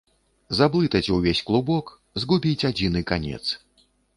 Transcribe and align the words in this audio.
Заблытаць 0.59 1.11
увесь 1.17 1.43
клубок, 1.51 1.93
згубіць 2.25 2.67
адзіны 2.71 3.07
канец. 3.13 3.43